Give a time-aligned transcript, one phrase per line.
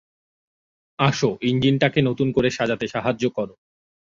[0.99, 3.53] আসো, ইঞ্জিনটাকে নতুন করে সাজাতে সাহায্য করো।